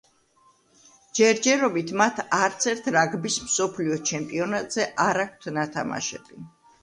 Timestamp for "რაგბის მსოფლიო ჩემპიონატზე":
2.97-4.87